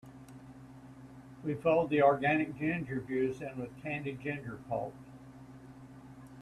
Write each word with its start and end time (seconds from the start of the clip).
We 1.43 1.53
fold 1.53 1.91
the 1.91 2.01
organic 2.01 2.55
ginger 2.57 3.01
juice 3.01 3.39
in 3.39 3.55
with 3.59 3.75
the 3.75 3.81
candied 3.83 4.19
ginger 4.19 4.57
pulp. 4.67 4.95